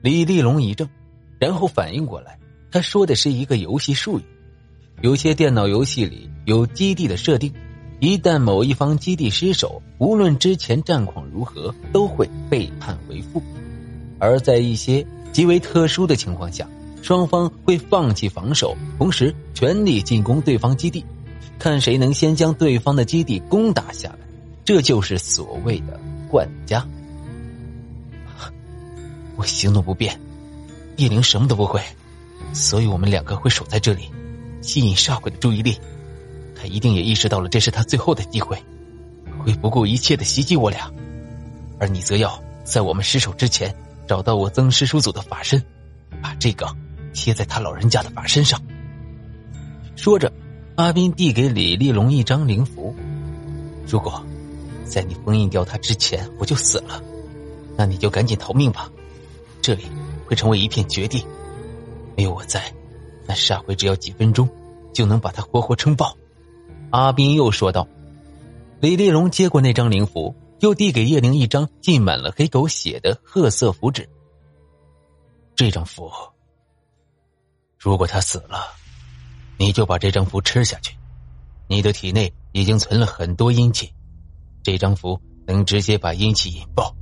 [0.00, 0.88] 李立龙一怔，
[1.40, 2.38] 然后反应过来，
[2.70, 4.22] 他说的是一个游戏术语。
[5.00, 7.52] 有些电脑游戏里有基地的设定，
[7.98, 13.40] 一旦某一方基地失守，无论之前战况如何，都会被判为负；
[14.20, 16.68] 而在一些极为特殊的情况下，
[17.02, 21.04] 双方会放弃防守，同时全力进攻对方基地，
[21.58, 24.18] 看谁能先将对方的基地攻打下来。
[24.64, 26.86] 这就是所谓的惯家。
[29.38, 30.20] 我行动不便，
[30.96, 31.80] 叶灵什么都不会，
[32.52, 34.10] 所以我们两个会守在这里，
[34.60, 35.78] 吸引煞鬼的注意力。
[36.56, 38.60] 他一定也意识到了这是他最后的机会，
[39.38, 40.92] 会不顾一切的袭击我俩。
[41.78, 43.72] 而你则要在我们失手之前，
[44.08, 45.62] 找到我曾师叔祖的法身，
[46.20, 46.66] 把这个
[47.14, 48.60] 贴在他老人家的法身上。
[49.94, 50.32] 说着，
[50.74, 52.92] 阿斌递给李立龙一张灵符。
[53.86, 54.20] 如果
[54.84, 57.00] 在你封印掉他之前我就死了，
[57.76, 58.90] 那你就赶紧逃命吧。
[59.68, 59.84] 这里
[60.24, 61.22] 会成为一片绝地，
[62.16, 62.72] 没有我在，
[63.26, 64.48] 那煞鬼只要几分钟
[64.94, 66.16] 就能把他活活撑爆。
[66.88, 67.86] 阿斌又说道。
[68.80, 74.08] 李立荣接过那张灵符，又递给叶灵一张浸满了黑狗血的褐色符纸。
[75.54, 76.10] 这张符，
[77.76, 78.68] 如果他死了，
[79.58, 80.96] 你就把这张符吃下去。
[81.66, 83.92] 你的体内已经存了很多阴气，
[84.62, 86.96] 这张符能直接把阴气引爆。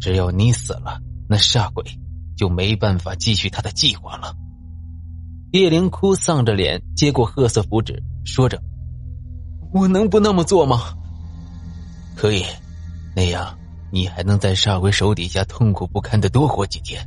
[0.00, 1.00] 只要你死了。
[1.30, 1.84] 那煞鬼
[2.36, 4.34] 就没办法继续他的计划了。
[5.52, 8.60] 叶灵哭丧着脸接过褐色符纸，说着
[9.72, 10.92] ：“我能不那么做吗
[12.18, 12.44] ？”“可以，
[13.14, 13.56] 那样
[13.92, 17.00] 你还能在煞鬼手底下痛苦不堪的多活几天。”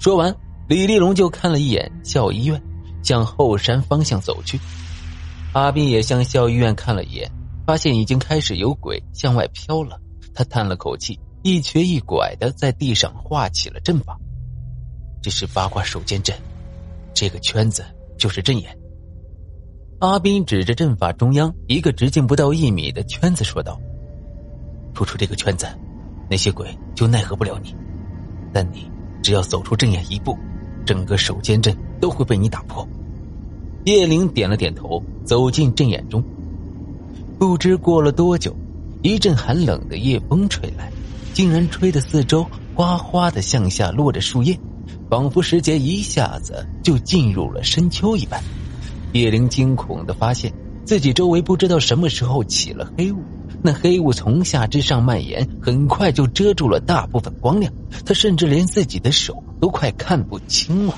[0.00, 0.34] 说完，
[0.66, 2.58] 李立龙就看了一眼校医院，
[3.02, 4.58] 向后山方向走去。
[5.52, 7.30] 阿斌也向校医院看了一眼，
[7.66, 10.00] 发现已经开始有鬼向外飘了。
[10.34, 11.20] 他叹了口气。
[11.46, 14.18] 一瘸一拐的在地上画起了阵法，
[15.20, 16.34] 这是八卦手剑阵，
[17.12, 17.84] 这个圈子
[18.16, 18.74] 就是阵眼。
[19.98, 23.78] 阿斌指着阵法中央一个直径不到一米的圈子说道
[24.94, 25.66] ：“突出这个圈子，
[26.30, 27.76] 那些鬼就奈何不了你。
[28.50, 28.90] 但你
[29.22, 30.34] 只要走出阵眼一步，
[30.86, 32.88] 整个手剑阵都会被你打破。”
[33.84, 36.24] 叶灵点了点头，走进阵眼中。
[37.38, 38.56] 不知过了多久，
[39.04, 40.90] 一阵寒冷的夜风吹来。
[41.34, 44.56] 竟然吹得四周哗哗的向下落着树叶，
[45.10, 48.40] 仿佛时节一下子就进入了深秋一般。
[49.12, 50.52] 叶灵惊恐的发现
[50.84, 53.16] 自己周围不知道什么时候起了黑雾，
[53.62, 57.72] 那黑雾从下至上蔓延，很快就遮住了大部分光亮。
[58.06, 60.94] 他甚至连自己的手都快看不清了。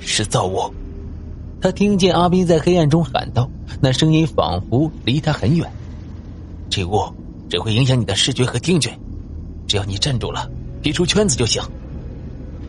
[0.00, 0.72] 是造物！
[1.62, 3.50] 他听见阿斌在黑暗中喊道，
[3.80, 5.66] 那声音仿佛离他很远。
[6.74, 7.04] 这雾
[7.48, 8.90] 只会影响你的视觉和听觉。
[9.64, 10.50] 只要你站住了，
[10.82, 11.62] 别出圈子就行。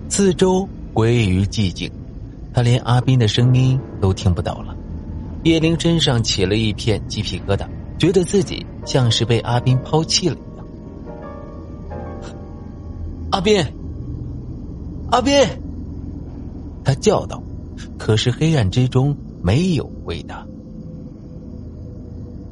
[0.10, 1.92] 四周归于寂静，
[2.54, 4.78] 他连阿斌的声音都听不到了。
[5.44, 7.68] 叶灵身上起了一片鸡皮疙瘩，
[7.98, 10.68] 觉得自己像是被阿斌抛弃了一样。
[13.32, 13.66] 阿斌，
[15.10, 15.34] 阿斌，
[16.84, 17.42] 他叫道，
[17.98, 20.46] 可是黑暗之中没有回答。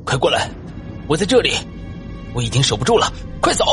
[0.04, 0.50] 快过来，
[1.08, 1.52] 我在这里，
[2.34, 3.66] 我已经守不住了，快走！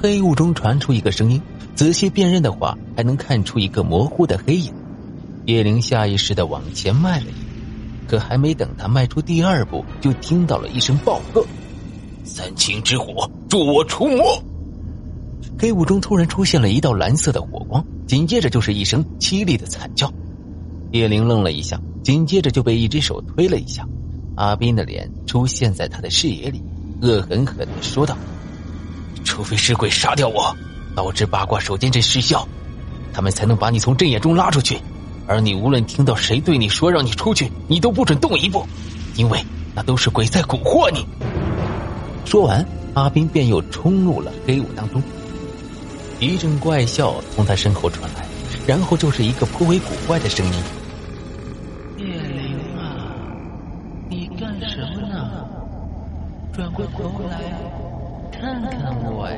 [0.00, 1.42] 黑雾中传出一个声音，
[1.74, 4.72] 仔细辨认的话，还能看出一个模糊的黑影。
[5.46, 11.44] 叶灵下意识的往前迈了一步，可还没等他迈出第二步，就听到了一声暴喝
[12.22, 14.40] ：“三清之火，助我除魔！”
[15.58, 20.12] 黑雾中突然出现了一道蓝色的火光，紧接着就是一声凄厉的惨叫。
[20.92, 23.84] 叶灵愣了一下，紧接着就被一只手推了一下，
[24.38, 26.62] 阿斌的脸出现在他的视野里，
[27.02, 28.16] 恶狠狠的说道。
[29.24, 30.56] 除非尸鬼杀掉我，
[30.94, 32.46] 导致八卦手剑阵失效，
[33.12, 34.80] 他们才能把你从阵眼中拉出去。
[35.26, 38.64] 而你无论听到谁对你说让你出去，你都不准动一步，
[39.16, 39.44] 因为
[39.74, 41.04] 那都是鬼在蛊惑你。
[42.24, 45.02] 说完，阿斌便又冲入了黑雾当中。
[46.20, 48.24] 一阵怪笑从他身后传来，
[48.68, 50.52] 然后就是一个颇为古怪的声音
[51.98, 53.12] ：“叶灵啊，
[54.08, 55.30] 你干什么呢？
[56.52, 57.40] 转过头来。”
[58.40, 59.34] 看看我呀！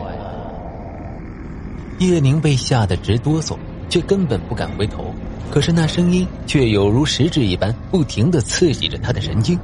[2.00, 3.56] 叶宁被吓得直哆嗦，
[3.88, 5.14] 却根本不敢回头。
[5.50, 9.58] 可是那声音却有如实质一般，不停的刺激着他的神经，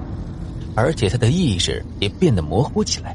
[0.75, 3.15] 而且他的意识也变得模糊起来，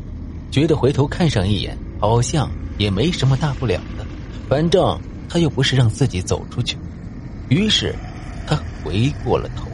[0.52, 4.06] 觉得回头看上一眼好像也没什么大不了的，
[4.48, 6.78] 反正他又不是让自己走出去。
[7.50, 7.96] 于是，
[8.46, 9.66] 他回过了头，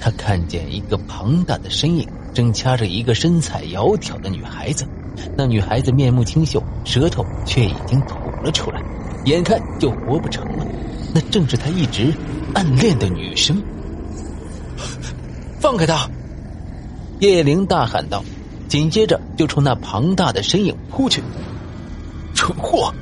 [0.00, 2.08] 他看见一个庞大的身影。
[2.34, 4.84] 正掐着一个身材窈窕的女孩子，
[5.36, 8.82] 那女孩子面目清秀，舌头却已经吐了出来，
[9.24, 10.66] 眼看就活不成了。
[11.14, 12.12] 那正是他一直
[12.52, 13.62] 暗恋的女生。
[15.60, 16.10] 放开他！
[17.20, 18.22] 叶灵大喊道，
[18.66, 21.22] 紧接着就冲那庞大的身影扑去。
[22.34, 22.92] 蠢货！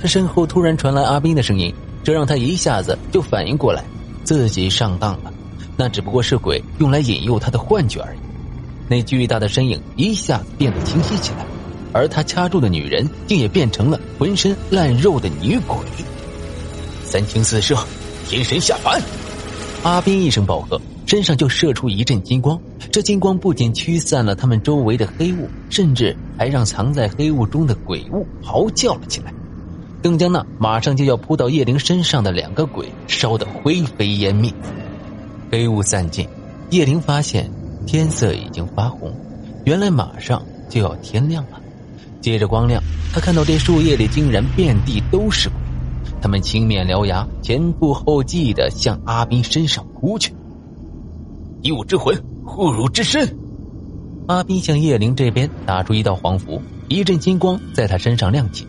[0.00, 1.74] 这身后突然传来阿斌的声音，
[2.04, 3.82] 这让他一下子就反应过来，
[4.24, 5.32] 自己上当了。
[5.78, 8.18] 那只不过是鬼用来引诱他的幻觉而已。
[8.88, 11.44] 那巨大的身影一下子变得清晰起来，
[11.92, 15.76] 而他掐住的女人竟也变成了浑身烂肉的女鬼。
[17.04, 17.76] 三清四射，
[18.28, 19.00] 天神下凡！
[19.82, 22.60] 阿斌一声暴喝，身上就射出一阵金光。
[22.92, 29.32] 这金光不仅驱散了他们周围的黑雾，甚至还让藏在黑雾中的鬼物嚎叫了起来，
[30.02, 34.52] 更将那马上就要扑到叶灵身上的两个鬼烧得灰飞烟灭。
[35.50, 36.28] 黑雾散尽，
[36.70, 37.50] 叶灵发现。
[37.86, 39.14] 天色已经发红，
[39.64, 41.60] 原来马上就要天亮了。
[42.20, 45.56] 借着光亮，他看到这树叶里竟然遍地都是鬼，
[46.20, 50.34] 他们青面獠牙，前仆后继的向阿斌身上扑去。
[51.62, 53.38] 以我之魂护汝之身，
[54.26, 58.66] 阿斌向叶灵这边打出一道黄符，一阵金光在他身上亮起，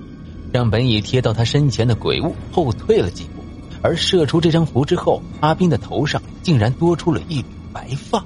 [0.53, 3.41] 让本已贴到他身前的鬼物后退了几步。
[3.81, 8.23] 而射出这张符之后，阿斌的头上竟然多出了一缕白发。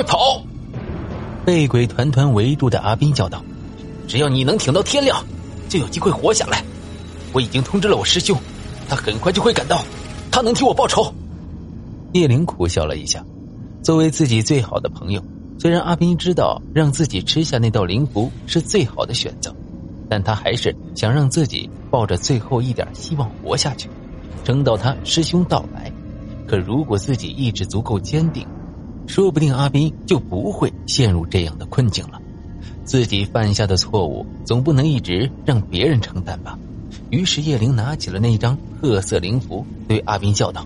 [0.00, 0.42] 快跑！
[1.44, 3.44] 被鬼团团围住的阿斌叫道
[4.08, 5.22] ：“只要你能挺到天亮，
[5.68, 6.64] 就有机会活下来。
[7.34, 8.34] 我已经通知了我师兄，
[8.88, 9.84] 他很快就会赶到，
[10.30, 11.12] 他能替我报仇。”
[12.14, 13.22] 叶灵苦笑了一下，
[13.82, 15.22] 作为自己最好的朋友，
[15.58, 19.54] 虽然阿斌知道让自己吃下那道灵符是最好的选择，
[20.08, 23.90] 但他还是想让自己抱着最后一点希望活下去，
[24.44, 25.92] 撑到他师兄到来。
[26.46, 28.46] 可如果自己意志足够坚定，
[29.10, 32.22] 说不定阿斌就不会陷入这样的困境了。
[32.84, 36.56] 自己犯下的错误总不能一直让别人承担吧。
[37.10, 40.64] 于是叶灵拿起了那张褐色灵符，对阿斌叫道：“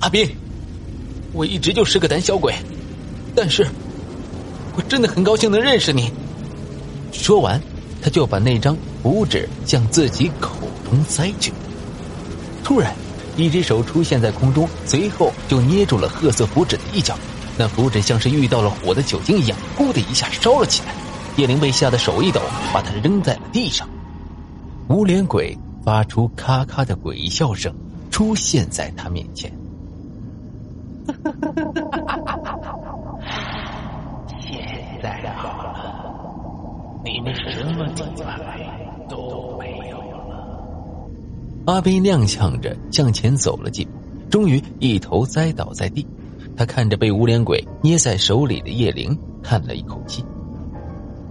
[0.00, 0.26] 阿斌，
[1.34, 2.54] 我一直就是个胆小鬼，
[3.34, 3.68] 但是
[4.74, 6.10] 我真的很高兴能认识你。”
[7.12, 7.60] 说完，
[8.00, 10.56] 他就把那张符纸向自己口
[10.88, 11.52] 中塞去。
[12.64, 12.96] 突然。
[13.38, 17.16] 一只手出现在空中，随后就捏住了褐色符纸的一角。
[17.56, 20.92] 那符纸像是遇到了火的酒精一样，咕的一下烧了起来。
[21.36, 22.40] 叶灵被吓得手一抖，
[22.74, 23.88] 把它扔在了地上。
[24.88, 27.72] 无脸鬼发出咔咔的诡异笑声，
[28.10, 29.52] 出现在他面前。
[34.40, 34.60] 现
[35.00, 38.24] 在好了，你们什么准备
[39.08, 40.07] 都没有。
[41.68, 43.90] 阿斌踉跄着向前走了几步，
[44.30, 46.06] 终于一头栽倒在地。
[46.56, 50.24] 他看着被无脸鬼捏在手里的叶灵，叹了一口气。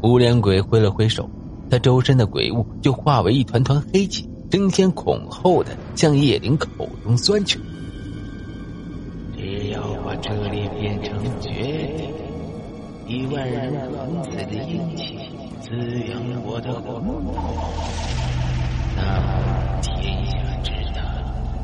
[0.04, 1.28] 无脸鬼挥了挥手，
[1.72, 6.69] 他周身的鬼物就化为一团团黑气，争先恐后的向叶灵口
[7.04, 7.60] 中钻去。
[9.36, 11.50] 只要把这里变成绝
[11.98, 15.18] 地，以万人横财的阴气
[15.62, 15.75] 滋
[16.12, 17.34] 养我的魂魄，
[19.81, 21.01] 天下之大，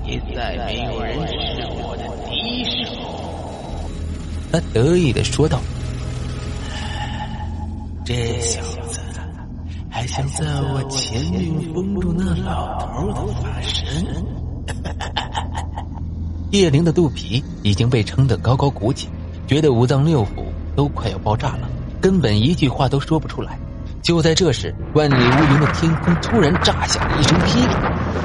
[0.06, 2.92] 也再没有人是我的敌手。
[4.52, 5.60] 他得意的说道
[8.06, 9.00] ：“这小子
[9.90, 14.06] 还想在我前面封住那老头的法身。”
[16.52, 19.10] 叶灵的肚皮已经被撑得高高鼓起，
[19.48, 21.68] 觉得五脏六腑都快要爆炸了，
[22.00, 23.58] 根本一句话都说不出来。
[24.04, 27.66] 就在这时，万里无云的天空突然炸响了一声霹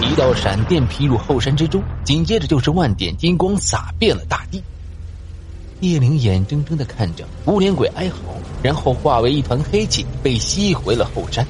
[0.00, 4.61] 雳，一道闪电劈入后山之中，紧接着就是万点金光洒遍了大地。
[5.78, 8.16] 叶灵眼睁睁的看着无脸鬼哀嚎，
[8.61, 11.47] 然后化为一团黑气被吸回了后山。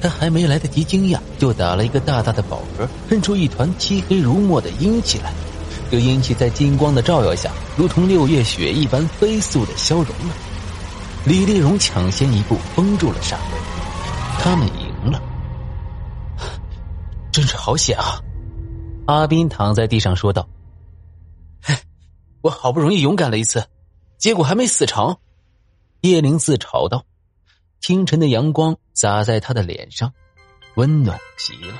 [0.00, 5.30] 他还没来得及惊讶，就打了一个大大的饱嗝，喷出一团漆黑如墨的阴气来。
[5.90, 10.34] 这阴气在金光的照耀下，如同六月雪一般飞速的消融了。
[11.28, 13.60] 李丽蓉抢先一步封住了煞鬼，
[14.40, 15.22] 他们赢了，
[17.30, 18.18] 真是好险啊！
[19.06, 20.48] 阿斌躺在地上说道
[22.40, 23.62] ：“我好不容易勇敢了一次，
[24.16, 25.14] 结果还没死成。”
[26.00, 27.04] 叶灵自嘲道
[27.78, 30.10] ：“清晨的阳光洒在他的脸上，
[30.76, 31.74] 温暖极了。”